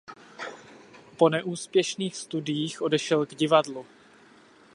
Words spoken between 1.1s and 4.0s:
Po neúspěšných studiích odešel k divadlu.